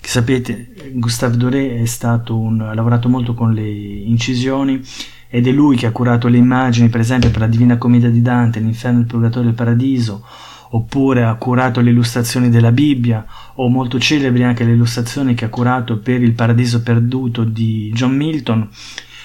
Che 0.00 0.08
sapete, 0.08 0.72
Gustave 0.94 1.36
Doré 1.36 1.80
è 1.80 1.86
stato 1.86 2.36
un, 2.36 2.60
ha 2.60 2.74
lavorato 2.74 3.08
molto 3.08 3.34
con 3.34 3.52
le 3.52 3.68
incisioni 3.70 4.82
ed 5.28 5.46
è 5.46 5.52
lui 5.52 5.76
che 5.76 5.86
ha 5.86 5.92
curato 5.92 6.26
le 6.26 6.38
immagini, 6.38 6.88
per 6.88 6.98
esempio, 6.98 7.30
per 7.30 7.42
la 7.42 7.46
Divina 7.46 7.78
Commedia 7.78 8.10
di 8.10 8.20
Dante, 8.20 8.58
l'Inferno, 8.58 8.98
il 8.98 9.06
Purgatorio 9.06 9.46
e 9.46 9.50
il 9.52 9.56
Paradiso, 9.56 10.26
oppure 10.74 11.24
ha 11.24 11.34
curato 11.34 11.80
le 11.80 11.90
illustrazioni 11.90 12.48
della 12.48 12.72
Bibbia, 12.72 13.24
o 13.54 13.68
molto 13.68 13.98
celebri 13.98 14.42
anche 14.42 14.64
le 14.64 14.72
illustrazioni 14.72 15.34
che 15.34 15.46
ha 15.46 15.50
curato 15.50 15.98
per 15.98 16.22
il 16.22 16.32
Paradiso 16.32 16.82
Perduto 16.82 17.44
di 17.44 17.90
John 17.94 18.16
Milton. 18.16 18.68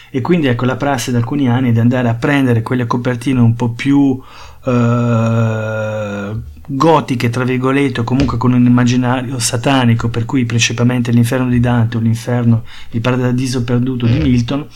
E 0.10 0.22
quindi 0.22 0.48
ecco 0.48 0.66
la 0.66 0.76
prassi 0.76 1.12
da 1.12 1.18
alcuni 1.18 1.50
anni 1.50 1.72
di 1.72 1.80
andare 1.80 2.10
a 2.10 2.16
prendere 2.16 2.62
quelle 2.62 2.86
copertine 2.86 3.40
un 3.40 3.56
po' 3.56 3.70
più 3.70 4.20
eh, 4.66 6.32
gotiche, 6.68 7.30
tra 7.30 7.44
virgolette, 7.46 8.02
o 8.02 8.04
comunque 8.04 8.38
con 8.38 8.52
un 8.52 8.66
immaginario 8.66 9.40
satanico, 9.40 10.10
per 10.10 10.26
cui 10.26 10.46
principalmente 10.46 11.12
l'inferno 11.12 11.48
di 11.48 11.62
Dante 11.62 11.96
o 11.96 12.02
l'inferno, 12.02 12.64
il 12.92 13.00
Paradiso 13.00 13.64
Perduto 13.64 14.06
di 14.06 14.20
Milton, 14.20 14.68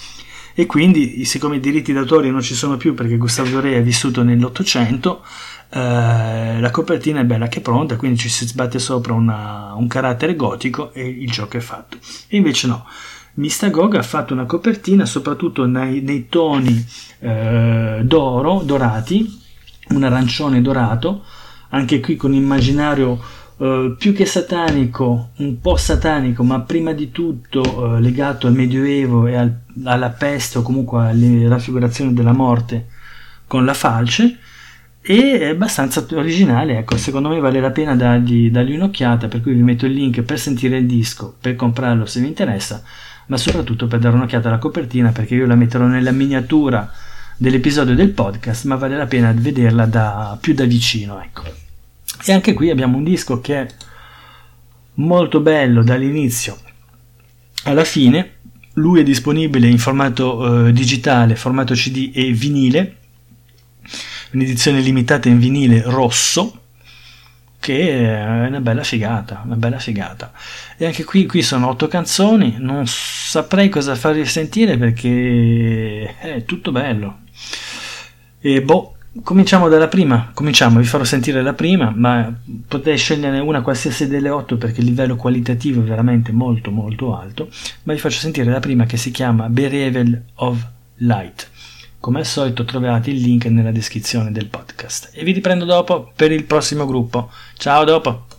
e 0.53 0.65
quindi 0.65 1.23
siccome 1.25 1.57
i 1.57 1.59
diritti 1.59 1.93
d'autore 1.93 2.29
non 2.29 2.41
ci 2.41 2.55
sono 2.55 2.75
più 2.75 2.93
perché 2.93 3.17
Gustavo 3.17 3.49
Doré 3.49 3.75
è 3.75 3.81
vissuto 3.81 4.21
nell'Ottocento, 4.21 5.23
eh, 5.73 6.59
la 6.59 6.69
copertina 6.69 7.21
è 7.21 7.23
bella 7.23 7.47
che 7.47 7.61
pronta, 7.61 7.95
quindi 7.95 8.17
ci 8.17 8.27
si 8.27 8.45
sbatte 8.45 8.77
sopra 8.77 9.13
una, 9.13 9.73
un 9.73 9.87
carattere 9.87 10.35
gotico 10.35 10.91
e 10.93 11.07
il 11.07 11.31
gioco 11.31 11.55
è 11.55 11.61
fatto. 11.61 11.97
E 12.27 12.35
invece 12.35 12.67
no, 12.67 12.85
Mistagog 13.35 13.95
ha 13.95 14.03
fatto 14.03 14.33
una 14.33 14.45
copertina 14.45 15.05
soprattutto 15.05 15.65
nei, 15.65 16.01
nei 16.01 16.27
toni 16.27 16.85
eh, 17.19 18.01
d'oro, 18.03 18.61
dorati, 18.65 19.39
un 19.89 20.03
arancione 20.03 20.61
dorato, 20.61 21.23
anche 21.69 22.01
qui 22.01 22.17
con 22.17 22.33
immaginario 22.33 23.17
eh, 23.57 23.95
più 23.97 24.13
che 24.13 24.25
satanico, 24.25 25.29
un 25.37 25.61
po' 25.61 25.77
satanico, 25.77 26.43
ma 26.43 26.59
prima 26.59 26.91
di 26.91 27.11
tutto 27.11 27.95
eh, 27.95 28.01
legato 28.01 28.45
al 28.47 28.53
Medioevo 28.53 29.25
e 29.25 29.35
al, 29.35 29.57
alla 29.85 30.09
peste 30.09 30.57
o 30.57 30.63
comunque 30.63 31.07
alle 31.07 31.47
raffigurazioni 31.47 32.13
della 32.13 32.33
morte 32.33 32.87
con 33.47 33.63
la 33.63 33.73
falce 33.73 34.37
e 35.01 35.39
è 35.39 35.47
abbastanza 35.47 36.05
originale, 36.11 36.77
ecco, 36.77 36.95
secondo 36.97 37.29
me 37.29 37.39
vale 37.39 37.59
la 37.59 37.71
pena 37.71 37.95
dargli, 37.95 38.51
dargli 38.51 38.75
un'occhiata, 38.75 39.27
per 39.27 39.41
cui 39.41 39.53
vi 39.53 39.63
metto 39.63 39.85
il 39.85 39.93
link 39.93 40.21
per 40.21 40.39
sentire 40.39 40.77
il 40.77 40.85
disco, 40.85 41.35
per 41.39 41.55
comprarlo 41.55 42.05
se 42.05 42.19
vi 42.19 42.27
interessa, 42.27 42.83
ma 43.27 43.37
soprattutto 43.37 43.87
per 43.87 43.99
dare 43.99 44.15
un'occhiata 44.15 44.47
alla 44.47 44.59
copertina, 44.59 45.11
perché 45.11 45.35
io 45.35 45.47
la 45.47 45.55
metterò 45.55 45.85
nella 45.85 46.11
miniatura 46.11 46.91
dell'episodio 47.37 47.95
del 47.95 48.09
podcast, 48.09 48.65
ma 48.65 48.75
vale 48.75 48.95
la 48.95 49.07
pena 49.07 49.33
vederla 49.35 49.85
da, 49.85 50.37
più 50.39 50.53
da 50.53 50.65
vicino, 50.65 51.21
ecco. 51.21 51.43
E 52.23 52.33
anche 52.33 52.53
qui 52.53 52.69
abbiamo 52.69 52.97
un 52.97 53.03
disco 53.03 53.41
che 53.41 53.61
è 53.61 53.67
molto 54.95 55.39
bello 55.39 55.83
dall'inizio 55.83 56.57
alla 57.63 57.83
fine, 57.83 58.37
lui 58.73 59.01
è 59.01 59.03
disponibile 59.03 59.67
in 59.67 59.77
formato 59.77 60.67
eh, 60.67 60.73
digitale, 60.73 61.35
formato 61.35 61.73
CD 61.73 62.11
e 62.13 62.31
vinile, 62.31 62.97
un'edizione 64.31 64.79
limitata 64.79 65.29
in 65.29 65.39
vinile 65.39 65.81
rosso 65.85 66.61
che 67.61 67.89
è 67.89 68.47
una 68.47 68.59
bella 68.59 68.83
figata, 68.83 69.43
una 69.45 69.55
bella 69.55 69.77
figata. 69.77 70.31
E 70.77 70.87
anche 70.87 71.03
qui, 71.03 71.27
qui 71.27 71.43
sono 71.43 71.67
otto 71.67 71.87
canzoni, 71.87 72.55
non 72.57 72.87
saprei 72.87 73.69
cosa 73.69 73.93
farvi 73.93 74.25
sentire 74.25 74.77
perché 74.77 76.17
è 76.17 76.43
tutto 76.43 76.71
bello. 76.71 77.19
E 78.39 78.63
boh, 78.63 78.95
cominciamo 79.21 79.69
dalla 79.69 79.87
prima, 79.87 80.31
cominciamo, 80.33 80.79
vi 80.79 80.85
farò 80.85 81.03
sentire 81.03 81.43
la 81.43 81.53
prima, 81.53 81.93
ma 81.95 82.33
potete 82.67 82.97
scegliere 82.97 83.37
una 83.37 83.61
qualsiasi 83.61 84.07
delle 84.07 84.29
otto 84.29 84.57
perché 84.57 84.79
il 84.79 84.87
livello 84.87 85.15
qualitativo 85.15 85.81
è 85.81 85.83
veramente 85.83 86.31
molto 86.31 86.71
molto 86.71 87.15
alto, 87.15 87.47
ma 87.83 87.93
vi 87.93 87.99
faccio 87.99 88.17
sentire 88.17 88.49
la 88.49 88.59
prima 88.59 88.87
che 88.87 88.97
si 88.97 89.11
chiama 89.11 89.49
Berevel 89.49 90.23
of 90.35 90.65
Light. 90.95 91.50
Come 92.01 92.17
al 92.17 92.25
solito 92.25 92.65
trovate 92.65 93.11
il 93.11 93.21
link 93.21 93.45
nella 93.45 93.69
descrizione 93.69 94.31
del 94.31 94.47
podcast 94.47 95.11
e 95.13 95.23
vi 95.23 95.33
riprendo 95.33 95.65
dopo 95.65 96.11
per 96.15 96.31
il 96.31 96.45
prossimo 96.45 96.87
gruppo. 96.87 97.29
Ciao 97.57 97.83
dopo! 97.83 98.30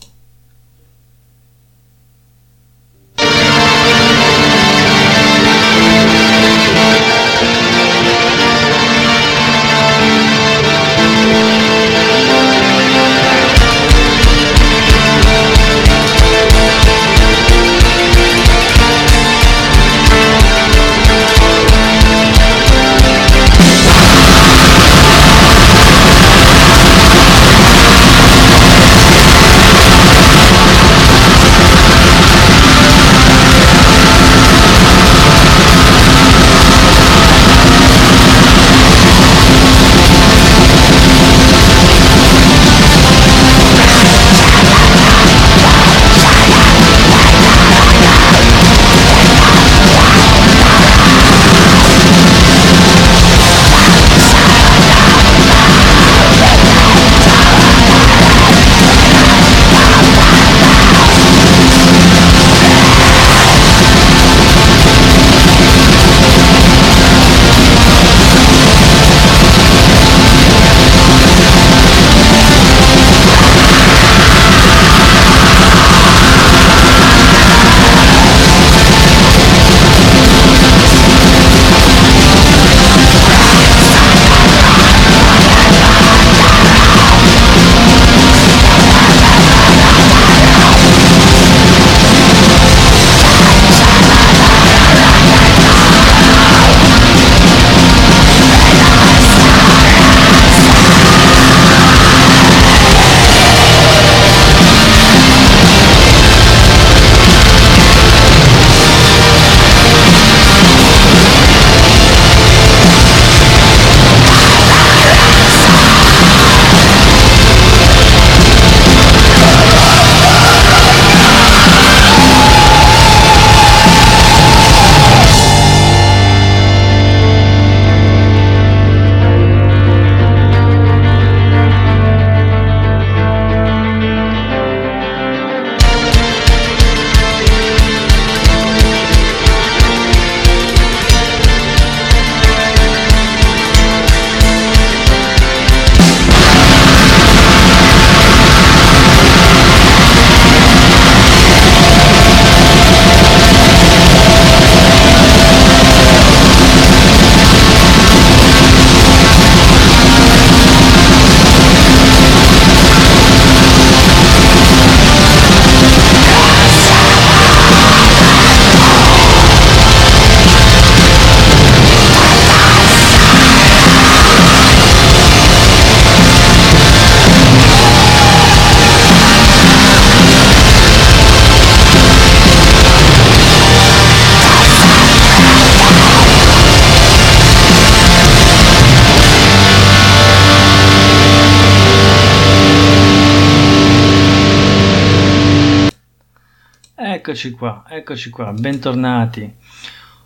Eccoci 197.22 197.52
qua, 197.52 197.84
eccoci 197.88 198.30
qua, 198.30 198.52
bentornati. 198.52 199.48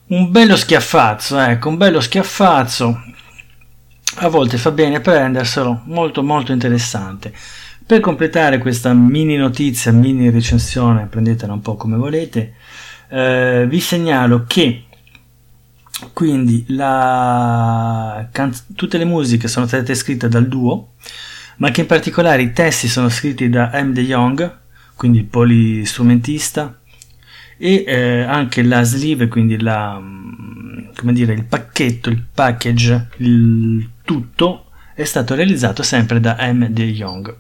Un 0.07 0.31
bello 0.31 0.57
schiaffazzo, 0.57 1.39
ecco, 1.39 1.69
un 1.69 1.77
bello 1.77 2.01
schiaffazzo. 2.01 3.03
A 4.21 4.29
volte 4.29 4.57
fa 4.57 4.71
bene 4.71 5.01
prenderselo, 5.01 5.83
molto 5.85 6.23
molto 6.23 6.53
interessante. 6.53 7.35
Per 7.85 8.01
completare 8.01 8.57
questa 8.57 8.95
mini 8.95 9.37
notizia, 9.37 9.93
mini 9.93 10.31
recensione, 10.31 11.05
prendetela 11.05 11.53
un 11.53 11.61
po' 11.61 11.77
come 11.77 11.99
volete, 11.99 12.55
eh, 13.11 13.67
vi 13.69 13.81
segnalo 13.81 14.45
che 14.47 14.85
quindi 16.15 16.65
la, 16.69 18.27
tutte 18.75 18.97
le 18.97 19.05
musiche 19.05 19.49
sono 19.49 19.67
state 19.67 19.95
scritte 19.95 20.31
dal 20.31 20.49
duo, 20.49 20.93
ma 21.57 21.71
che 21.71 21.83
in 21.83 21.87
particolare 21.87 22.41
i 22.41 22.55
testi 22.55 22.89
sono 22.89 23.11
scritti 23.11 23.51
da 23.51 23.71
M. 23.75 23.93
De 23.93 24.03
Jong, 24.03 24.65
quindi 24.97 25.19
il 25.19 25.25
polistrumentista, 25.27 26.81
e 27.59 27.85
eh, 27.87 28.21
anche 28.23 28.62
la 28.62 28.83
sleeve, 28.83 29.29
quindi 29.29 29.61
la, 29.61 29.99
mm, 29.99 30.88
come 30.97 31.12
dire, 31.12 31.33
il 31.33 31.45
pacchetto, 31.45 32.11
il 32.11 32.23
package, 32.33 33.09
il 33.19 33.90
tutto 34.03 34.66
è 34.95 35.05
stato 35.05 35.35
realizzato 35.35 35.83
sempre 35.83 36.21
da 36.21 36.37
M. 36.40 36.69
De 36.69 36.92
Jong. 36.92 37.37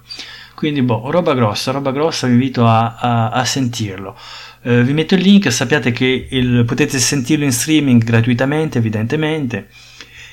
Quindi, 0.54 0.82
boh, 0.82 1.10
roba 1.10 1.34
grossa, 1.34 1.70
roba 1.70 1.92
grossa, 1.92 2.26
vi 2.26 2.32
invito 2.32 2.66
a, 2.66 2.96
a, 2.96 3.30
a 3.30 3.44
sentirlo. 3.44 4.16
Eh, 4.62 4.82
vi 4.82 4.92
metto 4.94 5.14
il 5.14 5.20
link, 5.20 5.52
sappiate 5.52 5.92
che 5.92 6.28
il, 6.30 6.64
potete 6.64 6.98
sentirlo 6.98 7.44
in 7.44 7.52
streaming 7.52 8.02
gratuitamente, 8.02 8.78
evidentemente, 8.78 9.68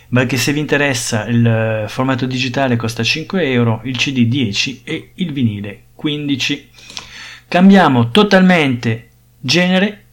ma 0.10 0.26
che 0.26 0.38
se 0.38 0.54
vi 0.54 0.60
interessa 0.60 1.26
il 1.26 1.46
eh, 1.46 1.86
formato 1.88 2.26
digitale 2.26 2.76
costa 2.76 3.04
5 3.04 3.52
euro, 3.52 3.82
il 3.84 3.98
CD 3.98 4.26
10 4.26 4.82
e 4.84 5.12
il 5.16 5.32
vinile 5.34 5.84
15. 5.96 6.70
Cambiamo 7.48 8.10
totalmente 8.10 9.10
genere, 9.46 10.06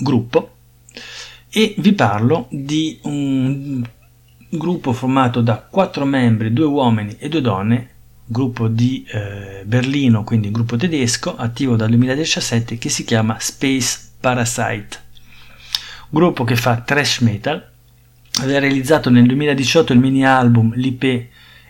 gruppo 0.00 0.54
e 1.50 1.74
vi 1.76 1.92
parlo 1.92 2.46
di 2.50 2.98
un 3.02 3.86
gruppo 4.48 4.94
formato 4.94 5.42
da 5.42 5.56
quattro 5.58 6.06
membri, 6.06 6.54
due 6.54 6.64
uomini 6.64 7.16
e 7.18 7.28
due 7.28 7.42
donne, 7.42 7.90
gruppo 8.24 8.68
di 8.68 9.04
eh, 9.06 9.62
Berlino, 9.66 10.24
quindi 10.24 10.50
gruppo 10.50 10.76
tedesco, 10.76 11.36
attivo 11.36 11.76
dal 11.76 11.90
2017, 11.90 12.78
che 12.78 12.88
si 12.88 13.04
chiama 13.04 13.36
Space 13.38 14.12
Parasite. 14.18 15.06
Gruppo 16.08 16.44
che 16.44 16.56
fa 16.56 16.80
thrash 16.80 17.20
metal, 17.20 17.62
aveva 18.40 18.58
realizzato 18.58 19.10
nel 19.10 19.26
2018 19.26 19.92
il 19.92 19.98
mini 19.98 20.24
album 20.24 20.72
L'IP 20.74 21.26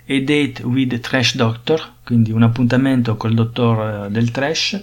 A 0.06 0.20
Date 0.20 0.62
with 0.62 1.00
Trash 1.00 1.34
Doctor, 1.34 1.94
quindi 2.04 2.30
un 2.30 2.44
appuntamento 2.44 3.16
col 3.16 3.34
dottor 3.34 4.06
eh, 4.06 4.10
del 4.10 4.30
trash, 4.30 4.80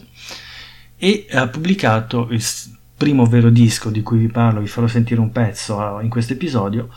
e 0.98 1.28
ha 1.32 1.48
pubblicato 1.48 2.28
il 2.32 2.44
primo 2.98 3.26
vero 3.26 3.50
disco 3.50 3.90
di 3.90 4.02
cui 4.02 4.18
vi 4.20 4.28
parlo, 4.28 4.62
vi 4.62 4.68
farò 4.68 4.88
sentire 4.88 5.20
un 5.20 5.32
pezzo 5.32 6.00
eh, 6.00 6.04
in 6.04 6.10
questo 6.10 6.34
episodio, 6.34 6.90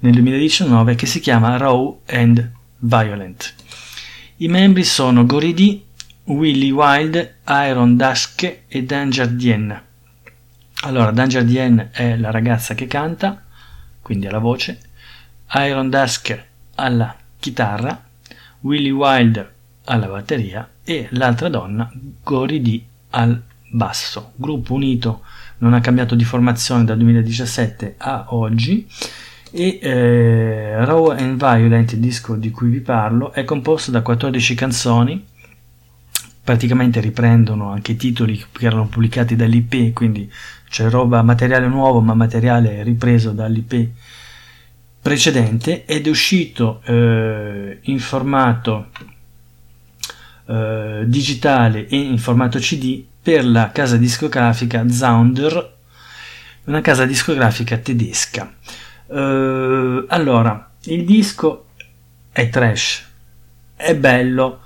nel 0.00 0.12
2019, 0.12 0.94
che 0.94 1.06
si 1.06 1.20
chiama 1.20 1.56
Raw 1.56 2.00
and 2.06 2.50
Violent. 2.78 3.54
I 4.38 4.48
membri 4.48 4.84
sono 4.84 5.24
Goridi, 5.24 5.84
Willy 6.24 6.70
Wild, 6.70 7.34
Iron 7.48 7.96
Dusk 7.96 8.62
e 8.66 8.82
Danger 8.82 9.28
Dien. 9.28 9.82
Allora, 10.80 11.12
Danger 11.12 11.44
Dien 11.44 11.90
è 11.92 12.16
la 12.16 12.30
ragazza 12.30 12.74
che 12.74 12.86
canta, 12.86 13.42
quindi 14.02 14.26
alla 14.26 14.38
voce, 14.38 14.80
Iron 15.54 15.88
Dusk 15.88 16.44
alla 16.74 17.16
chitarra, 17.38 18.02
Willy 18.60 18.90
Wild 18.90 19.52
alla 19.84 20.06
batteria 20.06 20.68
e 20.82 21.08
l'altra 21.10 21.48
donna, 21.48 21.90
Goridi, 22.22 22.86
al 23.14 23.40
basso. 23.70 24.32
Gruppo 24.36 24.74
unito, 24.74 25.22
non 25.58 25.72
ha 25.72 25.80
cambiato 25.80 26.14
di 26.14 26.24
formazione 26.24 26.84
dal 26.84 26.98
2017 26.98 27.94
a 27.98 28.26
oggi 28.30 28.86
e 29.50 29.78
eh, 29.80 30.84
Raw 30.84 31.10
and 31.10 31.36
Violent, 31.38 31.92
il 31.92 32.00
disco 32.00 32.34
di 32.34 32.50
cui 32.50 32.68
vi 32.68 32.80
parlo, 32.80 33.32
è 33.32 33.44
composto 33.44 33.92
da 33.92 34.02
14 34.02 34.54
canzoni, 34.54 35.24
praticamente 36.42 37.00
riprendono 37.00 37.70
anche 37.70 37.92
i 37.92 37.96
titoli 37.96 38.44
che 38.50 38.66
erano 38.66 38.88
pubblicati 38.88 39.36
dall'IP, 39.36 39.92
quindi 39.92 40.30
c'è 40.68 40.90
roba, 40.90 41.22
materiale 41.22 41.68
nuovo 41.68 42.00
ma 42.00 42.14
materiale 42.14 42.82
ripreso 42.82 43.30
dall'IP 43.30 43.90
precedente 45.00 45.84
ed 45.84 46.06
è 46.06 46.10
uscito 46.10 46.80
eh, 46.84 47.78
in 47.82 47.98
formato 48.00 48.88
eh, 50.46 51.04
digitale 51.06 51.86
e 51.88 51.96
in 51.96 52.18
formato 52.18 52.58
CD 52.58 53.02
per 53.22 53.46
la 53.46 53.70
casa 53.72 53.96
discografica 53.96 54.88
Zaunder, 54.88 55.76
una 56.64 56.80
casa 56.80 57.06
discografica 57.06 57.78
tedesca. 57.78 58.52
Uh, 59.06 60.04
allora, 60.08 60.70
il 60.84 61.04
disco 61.04 61.66
è 62.32 62.48
trash, 62.48 63.06
è 63.74 63.94
bello, 63.94 64.60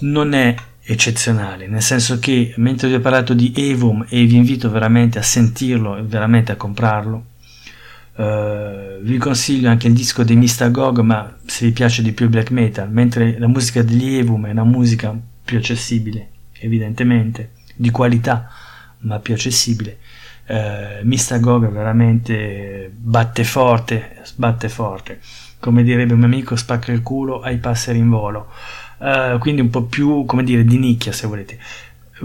non 0.00 0.32
è 0.32 0.54
eccezionale, 0.82 1.66
nel 1.66 1.82
senso 1.82 2.18
che 2.18 2.54
mentre 2.56 2.88
vi 2.88 2.94
ho 2.94 3.00
parlato 3.00 3.34
di 3.34 3.52
Evum 3.54 4.06
e 4.08 4.24
vi 4.24 4.36
invito 4.36 4.70
veramente 4.70 5.18
a 5.18 5.22
sentirlo 5.22 5.96
e 5.98 6.02
veramente 6.02 6.52
a 6.52 6.56
comprarlo, 6.56 7.24
uh, 8.18 9.02
vi 9.02 9.16
consiglio 9.18 9.70
anche 9.70 9.88
il 9.88 9.94
disco 9.94 10.22
dei 10.22 10.36
Mistagog, 10.36 11.00
ma 11.00 11.36
se 11.46 11.66
vi 11.66 11.72
piace 11.72 12.02
di 12.02 12.12
più 12.12 12.26
il 12.26 12.30
black 12.30 12.50
metal, 12.50 12.90
mentre 12.90 13.38
la 13.38 13.48
musica 13.48 13.82
degli 13.82 14.16
Evum 14.16 14.46
è 14.46 14.50
una 14.50 14.64
musica 14.64 15.16
più 15.44 15.58
accessibile, 15.58 16.28
evidentemente, 16.60 17.52
di 17.74 17.90
qualità, 17.90 18.50
ma 19.00 19.18
più 19.18 19.34
accessibile 19.34 19.98
eh, 20.48 21.00
Mistagog 21.02 21.70
veramente 21.70 22.90
batte 22.94 23.44
forte, 23.44 24.16
sbatte 24.24 24.68
forte, 24.68 25.20
come 25.60 25.82
direbbe 25.82 26.14
un 26.14 26.20
mio 26.20 26.28
amico, 26.28 26.56
spacca 26.56 26.90
il 26.90 27.02
culo 27.02 27.40
ai 27.40 27.58
passeri 27.58 27.98
in 27.98 28.08
volo, 28.08 28.50
eh, 28.98 29.36
quindi 29.38 29.60
un 29.60 29.68
po' 29.70 29.84
più, 29.84 30.24
come 30.24 30.42
dire, 30.42 30.64
di 30.64 30.78
nicchia 30.78 31.12
se 31.12 31.26
volete. 31.26 31.58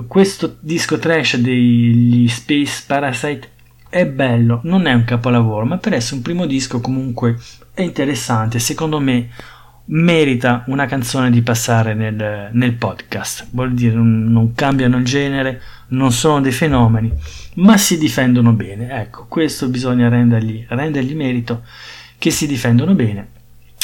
Questo 0.08 0.58
disco 0.62 0.98
trash 0.98 1.38
degli 1.38 2.28
Space 2.28 2.84
Parasite 2.88 3.50
è 3.94 4.08
bello, 4.08 4.60
non 4.64 4.88
è 4.88 4.94
un 4.94 5.04
capolavoro, 5.04 5.66
ma 5.66 5.78
per 5.78 5.94
essere 5.94 6.16
un 6.16 6.24
primo 6.24 6.48
disco 6.48 6.82
comunque 6.82 7.38
è 7.76 7.84
interessante, 7.84 8.58
secondo 8.58 9.00
me 9.00 9.30
merita 9.86 10.64
una 10.68 10.88
canzone 10.88 11.30
di 11.30 11.44
passare 11.44 11.94
nel, 11.94 12.50
nel 12.54 12.74
podcast, 12.74 13.50
vuol 13.52 13.74
dire 13.74 13.94
non, 13.94 14.24
non 14.32 14.56
cambiano 14.56 14.98
il 14.98 15.06
genere, 15.06 15.62
non 15.90 16.12
sono 16.12 16.42
dei 16.42 16.52
fenomeni, 16.52 17.12
ma 17.56 17.78
si 17.78 18.00
difendono 18.00 18.54
bene. 18.54 19.00
Ecco, 19.00 19.28
questo 19.28 19.70
bisogna 19.70 20.10
rendergli, 20.10 20.66
rendergli 20.70 21.14
merito 21.14 21.62
che 22.18 22.32
si 22.32 22.48
difendono 22.48 22.96
bene. 22.96 23.28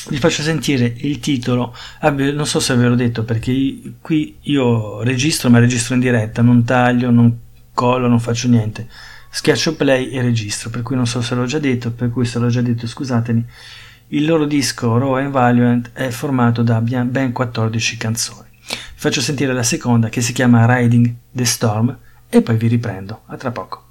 Vi 0.10 0.18
faccio 0.18 0.42
sentire 0.42 0.92
il 1.02 1.20
titolo, 1.20 1.76
non 2.02 2.48
so 2.48 2.60
se 2.60 2.74
ve 2.74 2.88
l'ho 2.88 2.96
detto 2.96 3.24
perché 3.24 3.80
qui 4.02 4.38
io 4.42 5.04
registro, 5.04 5.52
ma 5.52 5.60
registro 5.60 5.94
in 5.94 6.00
diretta, 6.00 6.42
non 6.42 6.64
taglio, 6.64 7.12
non 7.12 7.38
collo, 7.76 8.08
non 8.08 8.20
faccio 8.20 8.48
niente. 8.48 8.88
Schiaccio 9.32 9.76
play 9.76 10.10
e 10.10 10.22
registro, 10.22 10.70
per 10.70 10.82
cui 10.82 10.96
non 10.96 11.06
so 11.06 11.22
se 11.22 11.36
l'ho 11.36 11.46
già 11.46 11.60
detto, 11.60 11.92
per 11.92 12.10
cui 12.10 12.26
se 12.26 12.40
l'ho 12.40 12.50
già 12.50 12.62
detto 12.62 12.88
scusatemi. 12.88 13.46
Il 14.08 14.26
loro 14.26 14.46
disco 14.46 14.98
Raw 14.98 15.14
and 15.18 15.32
Valiant 15.32 15.92
è 15.94 16.10
formato 16.10 16.64
da 16.64 16.82
ben 16.82 17.32
14 17.32 17.98
canzoni. 17.98 18.48
Vi 18.68 18.76
faccio 18.96 19.22
sentire 19.22 19.54
la 19.54 19.64
seconda 19.64 20.10
che 20.10 20.22
si 20.22 20.34
chiama 20.34 20.66
Riding 20.66 21.14
the 21.32 21.46
Storm 21.46 21.96
e 22.28 22.42
poi 22.42 22.58
vi 22.58 22.68
riprendo. 22.68 23.22
A 23.28 23.38
tra 23.38 23.52
poco. 23.52 23.89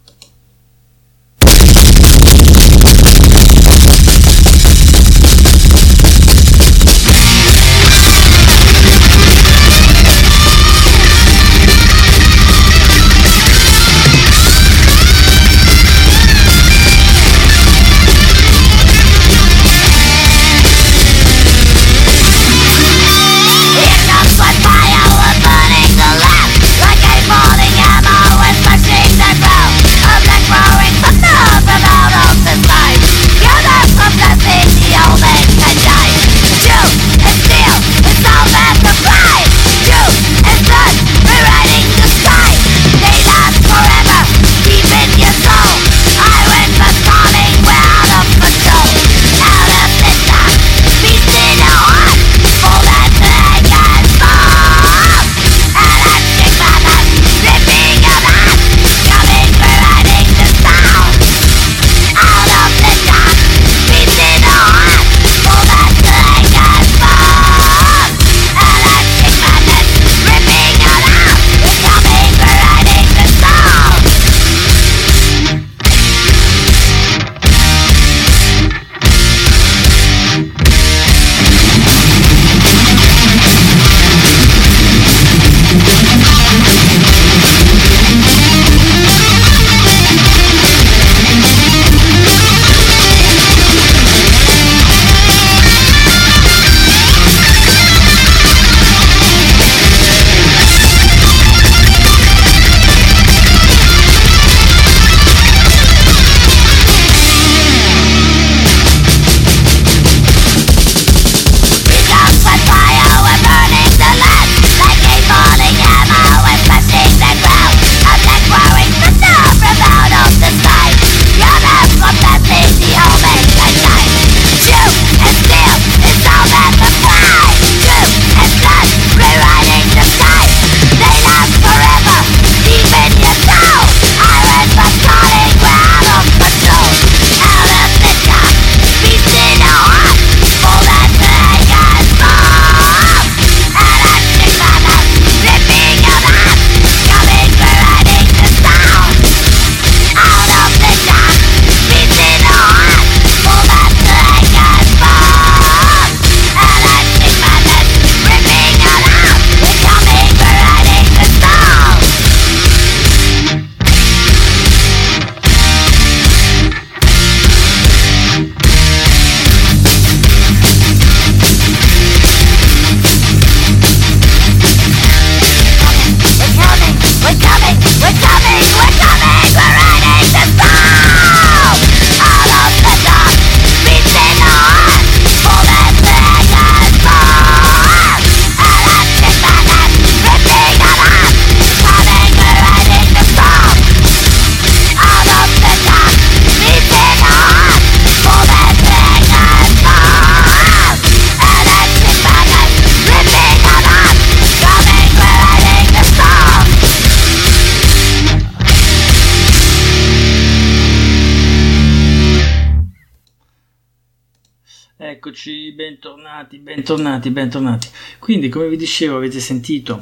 Eccoci, 215.18 215.72
bentornati, 215.72 216.58
bentornati, 216.58 217.30
bentornati. 217.30 217.88
Quindi, 218.20 218.48
come 218.48 218.68
vi 218.68 218.76
dicevo, 218.76 219.16
avete 219.16 219.40
sentito 219.40 219.98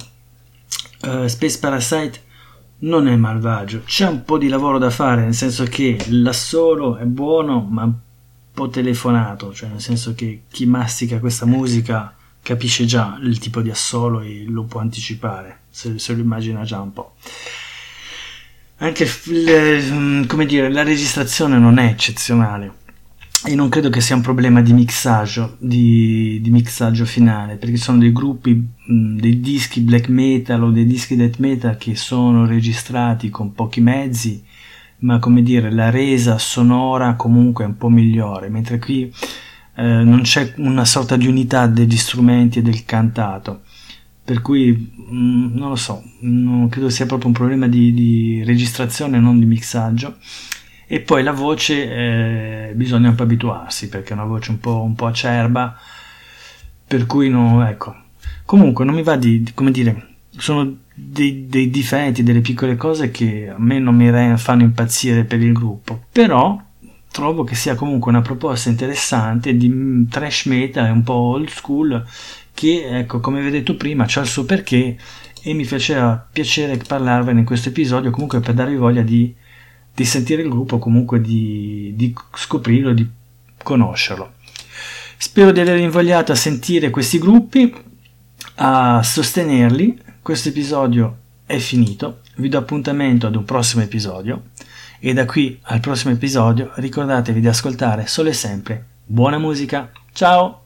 uh, 1.05 1.27
Space 1.27 1.59
Parasite 1.59 2.21
non 2.81 3.09
è 3.09 3.17
malvagio, 3.17 3.81
c'è 3.87 4.07
un 4.07 4.25
po' 4.25 4.37
di 4.37 4.49
lavoro 4.49 4.77
da 4.77 4.91
fare, 4.91 5.23
nel 5.23 5.33
senso 5.33 5.65
che 5.65 5.97
l'assolo 6.11 6.99
è 6.99 7.05
buono, 7.05 7.63
ma 7.63 7.85
un 7.85 7.95
po' 8.53 8.69
telefonato, 8.69 9.55
cioè 9.55 9.71
nel 9.71 9.81
senso 9.81 10.15
che 10.15 10.43
chi 10.51 10.67
mastica 10.67 11.19
questa 11.19 11.47
musica 11.47 12.15
capisce 12.43 12.85
già 12.85 13.19
il 13.23 13.39
tipo 13.39 13.63
di 13.63 13.71
assolo 13.71 14.21
e 14.21 14.45
lo 14.47 14.65
può 14.65 14.81
anticipare, 14.81 15.61
se, 15.71 15.99
se 15.99 16.13
lo 16.13 16.21
immagina 16.21 16.63
già 16.63 16.79
un 16.79 16.93
po'. 16.93 17.15
Anche 18.77 19.11
le, 19.29 20.27
come 20.27 20.45
dire, 20.45 20.71
la 20.71 20.83
registrazione 20.83 21.57
non 21.57 21.79
è 21.79 21.87
eccezionale 21.87 22.85
e 23.45 23.55
non 23.55 23.69
credo 23.69 23.91
che 23.91 24.01
sia 24.01 24.17
un 24.17 24.23
problema 24.23 24.63
di 24.63 24.73
mixaggio, 24.73 25.57
di, 25.59 26.41
di 26.41 26.51
mixaggio 26.51 27.05
finale, 27.05 27.57
perché 27.57 27.77
sono 27.77 27.99
dei 27.99 28.13
gruppi, 28.13 28.55
mh, 28.55 29.19
dei 29.19 29.41
dischi 29.41 29.81
black 29.81 30.09
metal 30.09 30.63
o 30.63 30.71
dei 30.71 30.87
dischi 30.87 31.17
death 31.17 31.39
metal 31.39 31.77
che 31.77 31.95
sono 31.95 32.47
registrati 32.47 33.29
con 33.31 33.53
pochi 33.53 33.81
mezzi, 33.81 34.43
ma 34.99 35.19
come 35.19 35.43
dire, 35.43 35.71
la 35.71 35.91
resa 35.91 36.39
sonora 36.39 37.15
comunque 37.15 37.65
è 37.65 37.67
un 37.67 37.77
po' 37.77 37.89
migliore, 37.89 38.49
mentre 38.49 38.79
qui 38.79 39.13
eh, 39.75 39.83
non 39.83 40.23
c'è 40.23 40.55
una 40.57 40.85
sorta 40.85 41.17
di 41.17 41.27
unità 41.27 41.67
degli 41.67 41.97
strumenti 41.97 42.61
e 42.61 42.63
del 42.63 42.85
cantato. 42.85 43.63
Per 44.25 44.41
cui 44.41 44.73
mh, 44.73 45.51
non 45.55 45.69
lo 45.69 45.77
so, 45.77 46.03
non 46.21 46.69
credo 46.69 46.89
sia 46.89 47.07
proprio 47.07 47.29
un 47.29 47.35
problema 47.35 47.69
di, 47.69 47.93
di 47.93 48.43
registrazione, 48.45 49.21
non 49.21 49.39
di 49.39 49.47
mixaggio 49.47 50.17
e 50.87 51.01
poi 51.01 51.23
la 51.23 51.33
voce 51.33 52.69
eh, 52.69 52.73
bisogna 52.75 53.09
un 53.09 53.15
po' 53.15 53.25
abituarsi 53.25 53.89
perché 53.89 54.11
è 54.11 54.13
una 54.13 54.25
voce 54.25 54.51
un 54.51 54.61
po', 54.61 54.83
un 54.83 54.95
po 54.95 55.07
acerba 55.07 55.77
per 56.87 57.07
cui 57.07 57.29
no, 57.29 57.67
ecco. 57.67 57.95
Comunque 58.45 58.85
non 58.85 58.95
mi 58.95 59.03
va 59.03 59.17
di, 59.17 59.51
come 59.55 59.73
dire 59.73 60.15
sono 60.39 60.77
dei, 60.95 61.47
dei, 61.49 61.71
difetti 61.71 62.23
delle 62.23 62.41
piccole 62.41 62.77
cose 62.77 63.11
che 63.11 63.49
a 63.49 63.57
me 63.59 63.79
non 63.79 63.95
mi 63.95 64.37
fanno 64.37 64.63
impazzire 64.63 65.25
per 65.25 65.41
il 65.41 65.53
gruppo 65.53 66.05
però 66.13 66.61
trovo 67.11 67.45
che 67.45 67.55
sia 67.55 67.75
comunque 67.75 68.11
una 68.11 68.21
proposta 68.21 68.69
interessante 68.69 69.57
di 69.57 69.69
mm, 69.69 70.05
trash 70.09 70.45
metal 70.47 70.91
un 70.91 71.03
po' 71.03 71.15
old 71.15 71.49
school 71.49 72.05
che 72.53 72.99
ecco 72.99 73.21
come 73.21 73.41
vi 73.41 73.49
ho 73.49 73.51
detto 73.51 73.77
prima 73.77 74.05
c'ha 74.07 74.21
il 74.21 74.27
suo 74.27 74.45
perché 74.45 74.97
e 75.43 75.53
mi 75.55 75.65
faceva 75.65 76.27
piacere 76.31 76.77
parlarvene 76.77 77.41
in 77.41 77.47
questo 77.47 77.71
episodio 77.71 78.11
comunque 78.11 78.41
per 78.41 78.55
darvi 78.55 78.77
voglia 78.77 79.03
di 79.03 79.35
di 79.97 80.05
sentire 80.05 80.43
il 80.43 80.51
gruppo, 80.51 80.79
comunque 80.79 81.23
di, 81.23 81.95
di 81.97 82.15
scoprirlo, 82.35 82.93
di 82.93 83.09
conoscerlo. 83.63 84.35
Spero 85.17 85.53
di 85.53 85.61
aver 85.61 85.79
invogliato 85.79 86.33
a 86.33 86.35
sentire 86.35 86.91
questi 86.91 87.19
gruppi, 87.19 87.75
a 88.57 89.03
sostenerli. 89.03 89.99
Questo 90.21 90.51
episodio 90.51 91.17
è 91.47 91.57
finito, 91.57 92.21
vi 92.37 92.51
do 92.51 92.59
appuntamento 92.59 93.27
ad 93.27 93.37
un 93.37 93.45
prossimo 93.45 93.83
episodio 93.83 94.49
e 94.99 95.15
da 95.15 95.25
qui 95.25 95.59
al 95.63 95.81
prossimo 95.81 96.13
episodio 96.13 96.73
ricordatevi 96.75 97.41
di 97.41 97.49
ascoltare 97.49 98.07
solo 98.07 98.29
e 98.29 98.35
sempre 98.35 98.85
buona 99.07 99.39
musica. 99.39 99.91
Ciao! 100.13 100.66